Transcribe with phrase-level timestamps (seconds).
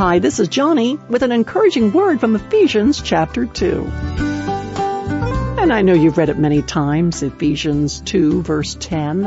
[0.00, 3.86] Hi, this is Joni with an encouraging word from Ephesians chapter 2.
[5.60, 9.24] And I know you've read it many times, Ephesians 2 verse 10,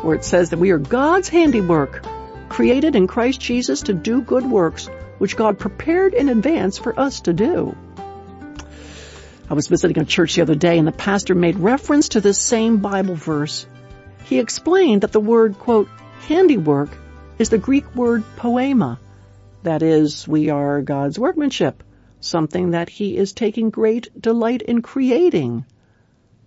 [0.00, 2.02] where it says that we are God's handiwork,
[2.48, 7.20] created in Christ Jesus to do good works, which God prepared in advance for us
[7.20, 7.76] to do.
[9.50, 12.40] I was visiting a church the other day and the pastor made reference to this
[12.40, 13.66] same Bible verse.
[14.24, 15.90] He explained that the word, quote,
[16.26, 16.88] handiwork
[17.38, 18.96] is the Greek word poiema,
[19.66, 21.82] that is, we are God's workmanship,
[22.20, 25.64] something that He is taking great delight in creating.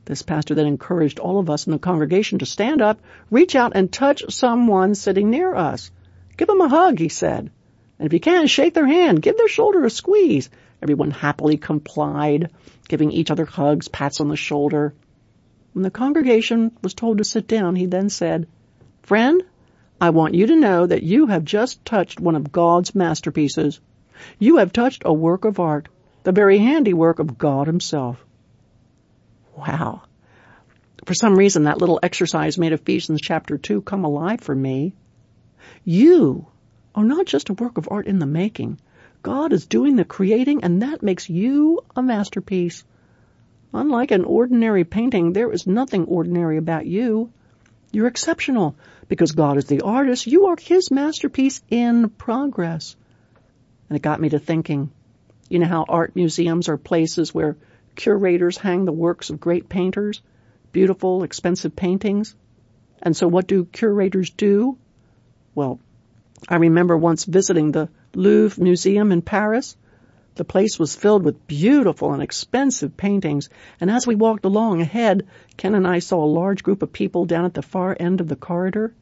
[0.06, 3.74] This pastor then encouraged all of us in the congregation to stand up, reach out,
[3.76, 5.92] and touch someone sitting near us.
[6.38, 7.52] Give them a hug, he said.
[8.00, 10.50] And if you can, shake their hand, give their shoulder a squeeze.
[10.82, 12.52] Everyone happily complied,
[12.88, 14.94] giving each other hugs, pats on the shoulder.
[15.74, 18.48] When the congregation was told to sit down, he then said,
[19.04, 19.44] Friend,
[20.02, 23.82] I want you to know that you have just touched one of God's masterpieces.
[24.38, 25.90] You have touched a work of art,
[26.24, 28.24] the very handiwork of God himself.
[29.58, 30.04] Wow.
[31.06, 34.94] For some reason, that little exercise made Ephesians chapter 2 come alive for me.
[35.84, 36.48] You
[36.96, 38.80] are not just a work of art in the making.
[39.22, 42.84] God is doing the creating and that makes you a masterpiece.
[43.74, 47.32] Unlike an ordinary painting, there is nothing ordinary about you.
[47.92, 48.76] You're exceptional
[49.08, 50.28] because God is the artist.
[50.28, 52.96] You are His masterpiece in progress.
[53.90, 54.92] And it got me to thinking,
[55.50, 57.58] you know how art museums are places where
[57.96, 60.22] curators hang the works of great painters,
[60.72, 62.36] beautiful, expensive paintings?
[63.02, 64.78] And so what do curators do?
[65.56, 65.80] Well,
[66.48, 69.76] I remember once visiting the Louvre Museum in Paris.
[70.40, 73.50] The place was filled with beautiful and expensive paintings,
[73.82, 77.26] and as we walked along ahead, Ken and I saw a large group of people
[77.26, 78.94] down at the far end of the corridor.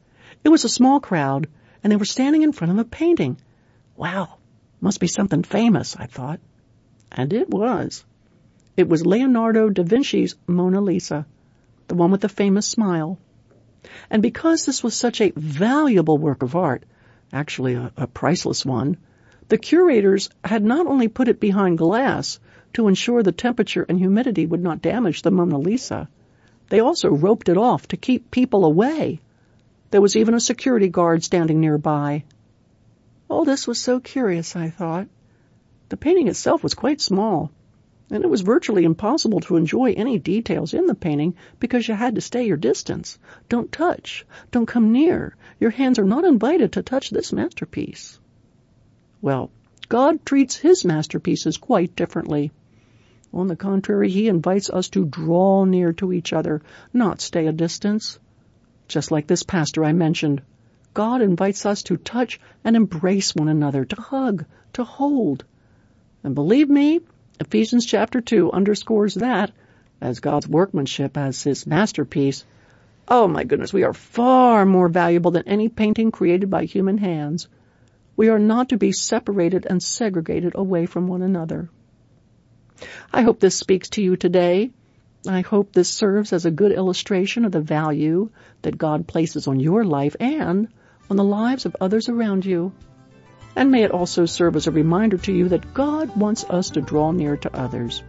[0.44, 1.48] It was a small crowd,
[1.84, 3.38] and they were standing in front of a painting.
[3.96, 4.40] Wow,
[4.82, 6.40] must be something famous, I thought.
[7.12, 8.04] And it was.
[8.76, 11.28] It was Leonardo da Vinci's Mona Lisa,
[11.88, 13.20] the one with the famous smile.
[14.10, 16.84] And because this was such a valuable work of art,
[17.32, 18.98] actually a, a priceless one,
[19.50, 22.40] the curators had not only put it behind glass
[22.74, 26.10] to ensure the temperature and humidity would not damage the Mona Lisa,
[26.70, 29.22] they also roped it off to keep people away.
[29.90, 32.26] There was even a security guard standing nearby.
[33.30, 35.08] All this was so curious, I thought.
[35.90, 37.52] The painting itself was quite small,
[38.12, 42.16] and it was virtually impossible to enjoy any details in the painting because you had
[42.16, 43.18] to stay your distance.
[43.48, 44.26] Don't touch.
[44.52, 45.38] Don't come near.
[45.60, 48.20] Your hands are not invited to touch this masterpiece.
[49.22, 49.50] Well,
[49.90, 52.52] God treats his masterpieces quite differently.
[53.34, 56.62] On the contrary, he invites us to draw near to each other,
[56.94, 58.20] not stay a distance.
[58.88, 60.42] Just like this pastor I mentioned,
[60.94, 65.44] God invites us to touch and embrace one another, to hug, to hold.
[66.24, 67.02] And believe me,
[67.40, 69.52] Ephesians chapter 2 underscores that
[70.02, 72.46] as God's workmanship, as his masterpiece.
[73.08, 77.48] Oh my goodness, we are far more valuable than any painting created by human hands.
[78.18, 81.70] We are not to be separated and segregated away from one another.
[83.14, 84.72] I hope this speaks to you today.
[85.28, 88.32] I hope this serves as a good illustration of the value
[88.64, 90.68] that God places on your life and
[91.12, 92.74] on the lives of others around you.
[93.56, 96.82] And may it also serve as a reminder to you that God wants us to
[96.82, 98.02] draw near to others.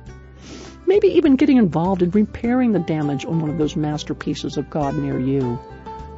[0.87, 4.97] Maybe even getting involved in repairing the damage on one of those masterpieces of God
[4.97, 5.59] near you.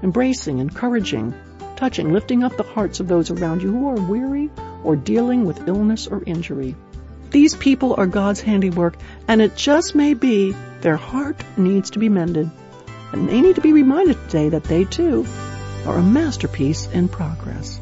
[0.03, 1.35] Embracing, encouraging,
[1.81, 4.51] touching, lifting up the hearts of those around you who are weary
[4.85, 6.77] or dealing with illness or injury.
[7.31, 8.97] These people are God's handiwork,
[9.27, 12.51] and it just may be their heart needs to be mended.
[13.13, 15.27] And they need to be reminded today that they too
[15.87, 17.81] are a masterpiece in progress.